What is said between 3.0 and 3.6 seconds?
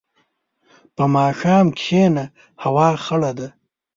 خړه ده.